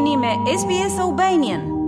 [0.00, 1.79] jeni me SBS Albanian.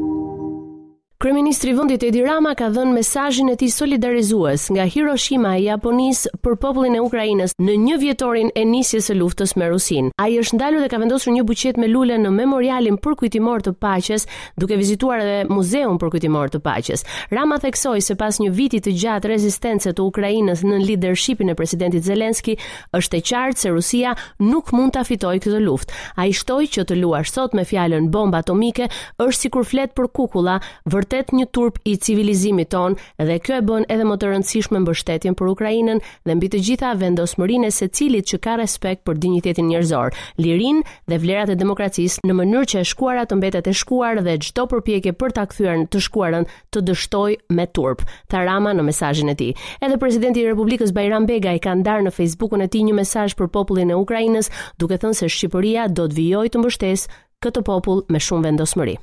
[1.22, 6.32] Kryeministri i vendit Edi Rama ka dhënë mesazhin e tij solidarizues nga Hiroshima e Japonisë
[6.42, 10.08] për popullin e Ukrainës në një vjetorin e nisjes së luftës me Rusin.
[10.18, 13.74] Ai është ndalur dhe ka vendosur një buqet me lule në memorialin për kujtimor të
[13.84, 14.26] paqes,
[14.58, 17.06] duke vizituar edhe muzeun për kujtimor të paqes.
[17.30, 22.02] Rama theksoi se pas një viti të gjatë rezistence të Ukrainës në leadershipin e presidentit
[22.10, 22.56] Zelenski,
[22.98, 26.02] është e qartë se Rusia nuk mund ta fitojë këtë luftë.
[26.18, 28.90] Ai shtoi që të luash sot me fjalën bomba atomike
[29.22, 30.58] është sikur flet për kukulla,
[30.90, 34.80] vërtet vërtet një turp i civilizimit ton dhe kjo e bën edhe më të rëndësishme
[34.82, 39.66] mbështetjen për Ukrainën dhe mbi të gjitha vendosmërinë e cilit që ka respekt për dinjitetin
[39.68, 44.22] njerëzor, lirinë dhe vlerat e demokracisë në mënyrë që e shkuara të mbetet e shkuar
[44.24, 48.06] dhe çdo përpjekje për ta kthyer të shkuarën të dështoj me turp.
[48.32, 49.52] Tarama në mesazhin e tij.
[49.84, 53.52] Edhe presidenti i Republikës Bajram Begaj ka ndarë në Facebookun e tij një mesazh për
[53.52, 54.48] popullin e Ukrainës,
[54.80, 58.96] duke thënë se Shqipëria do të vijojë të mbështesë këtë popull me shumë vendosmëri.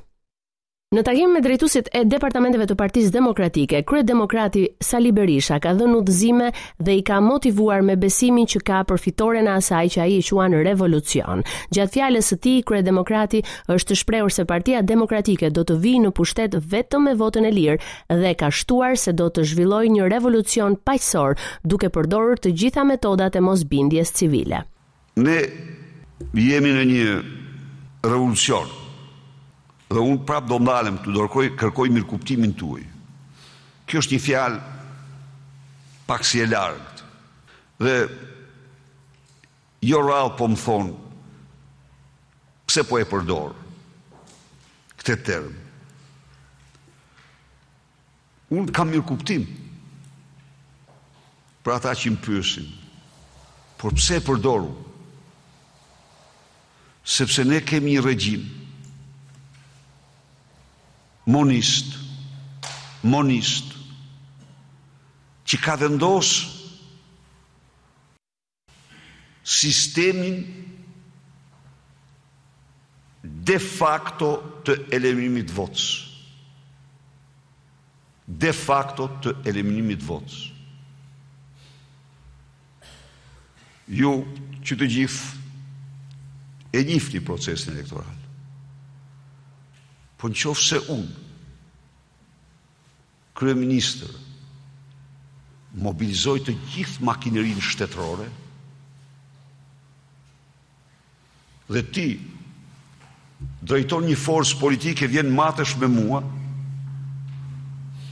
[0.90, 5.92] Në takim me drejtuesit e departamenteve të Partisë Demokratike, krye demokrati Sali Berisha ka dhënë
[6.00, 6.48] udhëzime
[6.82, 10.24] dhe i ka motivuar me besimin që ka për fitoren e asaj që ai e
[10.30, 11.44] quan revolucion.
[11.70, 16.10] Gjatë fjalës së tij, krye demokrati është shprehur se Partia Demokratike do të vijë në
[16.18, 17.78] pushtet vetëm me votën e lirë
[18.24, 23.38] dhe ka shtuar se do të zhvillojë një revolucion paqësor, duke përdorur të gjitha metodat
[23.38, 24.64] e mosbindjes civile.
[25.22, 25.38] Ne
[26.34, 27.20] jemi në një
[28.10, 28.79] revolucion
[29.90, 32.82] Dhe unë prap do ndalem të dorkoj, kërkoj mirë kuptimin të uj.
[33.90, 34.58] Kjo është një fjal
[36.06, 37.00] pak si e largët.
[37.82, 37.94] Dhe
[39.90, 40.94] jo rralë po më thonë,
[42.70, 44.28] pse po e përdorë
[45.00, 45.58] këtë termë.
[48.60, 49.48] Unë kam mirë kuptim
[51.66, 52.70] për ata që më pyshin,
[53.78, 54.70] por pse e përdoru?
[57.10, 58.50] Sepse ne kemi një regjimë
[61.30, 61.94] monist,
[63.14, 63.72] monist,
[65.50, 66.28] që ka vendos
[69.50, 70.42] sistemin
[73.50, 74.32] de facto
[74.66, 75.86] të eliminimit votës.
[78.44, 80.36] De facto të eliminimit votës.
[83.90, 84.12] Ju,
[84.62, 85.38] që të gjithë,
[86.78, 88.18] e njifti procesin elektoral.
[90.20, 91.36] Po në qofë se unë,
[93.40, 94.10] kërë minister,
[95.80, 98.26] mobilizoj të gjithë makinerin shtetërore,
[101.70, 102.04] dhe ti,
[103.64, 106.20] drejton një forës politike, vjen matësh me mua,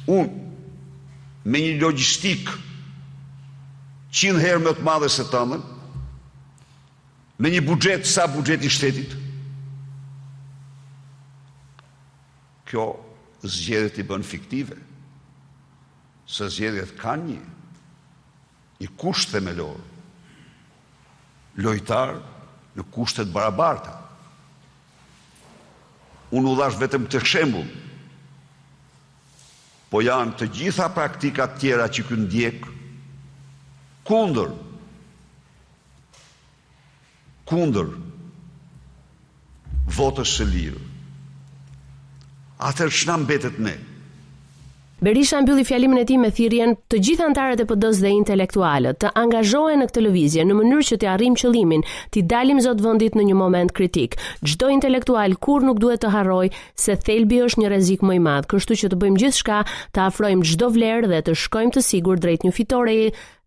[0.09, 0.49] unë,
[1.49, 2.49] me një logistik,
[4.17, 5.69] qinë herë më të madhe se të amën,
[7.39, 9.15] me një budget, sa budget i shtetit,
[12.71, 12.87] kjo
[13.43, 14.77] zgjedhjet i bën fiktive.
[16.29, 17.43] se zgjedhjet kanë një
[18.85, 19.79] i kusht themelor.
[21.57, 22.11] Lojtar
[22.77, 23.95] në kushtet barabarta.
[26.37, 27.63] Unë u dhash vetëm të shembu,
[29.89, 32.69] po janë të gjitha praktikat tjera që kënë djek,
[34.11, 34.53] kundër,
[37.49, 37.89] kundër,
[39.97, 40.85] votës së lirë,
[42.59, 43.75] atër shna mbetet ne.
[44.99, 49.13] Berisha mbylli fjalimin e tij me thirrjen të gjithë antarët e PD-s dhe intelektualët të
[49.21, 51.85] angazhohen në këtë lëvizje në mënyrë që të arrijmë qëllimin,
[52.17, 54.17] të dalim zot vendit në një moment kritik.
[54.43, 58.51] Çdo intelektual kur nuk duhet të harrojë se thelbi është një rrezik më i madh,
[58.51, 59.61] kështu që të bëjmë gjithçka,
[59.95, 62.99] të afrojmë çdo vlerë dhe të shkojmë të sigurt drejt një fitore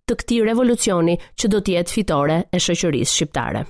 [0.08, 3.68] të këtij revolucioni që do të jetë fitore e shoqërisë shqiptare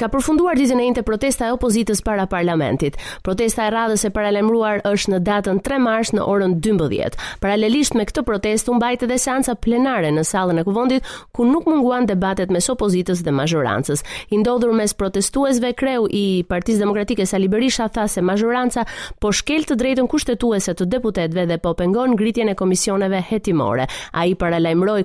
[0.00, 2.94] ka përfunduar ditën e njëte protesta e opozitës para parlamentit.
[3.22, 7.18] Protesta e radhës e paralemruar është në datën 3 mars në orën 12.
[7.44, 11.68] Paralelisht me këtë protest, unë bajtë edhe seanca plenare në salën e kuvondit, ku nuk
[11.70, 14.02] munguan debatet mes opozitës dhe majorancës.
[14.34, 18.86] Indodhur mes protestuesve, kreu i Partisë Demokratike Sali Berisha tha se majoranca
[19.20, 23.86] po shkel të drejtën kushtetuese të deputetve dhe po pengon ngritjen e komisioneve hetimore.
[24.12, 25.04] A i paralemroj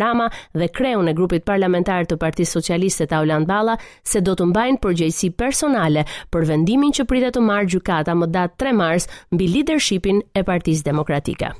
[0.00, 3.76] Rama dhe kreu në grupit parlamentar të Partisë Socialiste Tauland Balla
[4.12, 6.02] se do të mbajnë përgjegjësi personale
[6.34, 10.86] për vendimin që pritet të marrë gjykata më datë 3 mars mbi leadershipin e Partisë
[10.90, 11.52] Demokratike.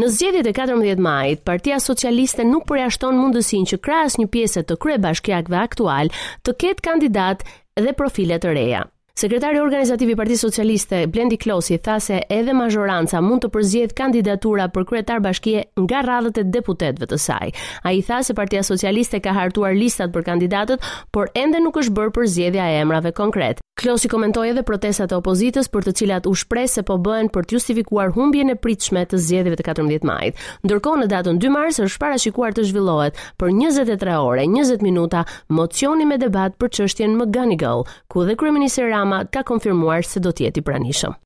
[0.00, 4.78] Në zgjedhjet e 14 majit, Partia Socialiste nuk përjashton mundësinë që krahas një pjesë të
[4.84, 6.12] kryebashkiakëve aktual
[6.46, 7.44] të ketë kandidat
[7.76, 8.86] dhe profile të reja.
[9.20, 14.70] Sekretari organizativ i Partisë Socialiste Blendi Klosi tha se edhe majoranca mund të përzihet kandidatura
[14.72, 17.50] për kryetar bashkie nga radhët e deputetëve të saj.
[17.84, 22.16] Ai tha se Partia Socialiste ka hartuar listat për kandidatët, por ende nuk është bërë
[22.16, 23.60] përzgjedhja e emrave konkretë.
[23.80, 27.46] Klosi komentoi edhe protestat e opozitës për të cilat u shpreh se po bëhen për
[27.48, 30.42] të justifikuar humbjen e pritshme të zgjedhjeve të 14 majit.
[30.68, 35.24] Ndërkohë në datën 2 mars është parashikuar të zhvillohet për 23 orë 20 minuta
[35.62, 40.50] mocioni me debat për çështjen Meganigal, ku dhe kryeminist Rama ka konfirmuar se do të
[40.50, 41.16] jetë i pranishëm.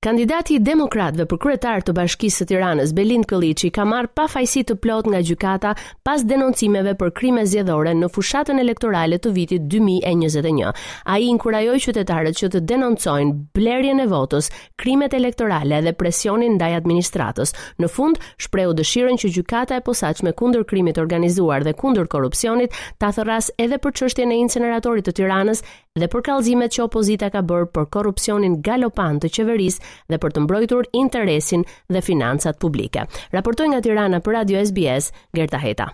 [0.00, 4.76] Kandidati i Demokratëve për kryetar të Bashkisë së Tiranës, Belind Kolliçi, ka marrë pafajësi të
[4.80, 5.74] plot nga gjykata
[6.08, 10.72] pas denoncimeve për krime zgjedhore në fushatën elektorale të vitit 2021.
[11.04, 14.48] Ai inkurajoi qytetarët që të denoncojnë blerjen e votës,
[14.80, 17.52] krimet elektorale dhe presionin ndaj administratës.
[17.84, 23.12] Në fund, shprehu dëshirën që gjykata e posaçme kundër krimit organizuar dhe kundër korrupsionit ta
[23.18, 25.60] thërras edhe për çështjen e inceneratorit të Tiranës
[25.98, 29.82] dhe për kallëzimet që opozita ka bërë për korrupsionin galopant të qeverisë
[30.12, 33.02] dhe për të mbrojtur interesin dhe financat publike.
[33.34, 35.90] Raportoi nga Tirana për Radio SBS Gerta Heta.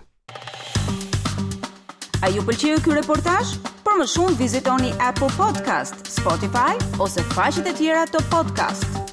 [2.25, 3.57] A ju pëlqeu ky reportazh?
[3.85, 9.06] Për më shumë vizitoni App Podcast, Spotify ose faqet e tjera të podcast-it.